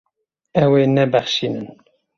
Ew 0.63 0.71
ê 0.81 0.83
nebexşînin. 0.95 1.69